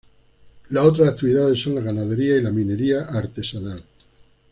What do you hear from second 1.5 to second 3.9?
son la ganadería y la minería artesanal.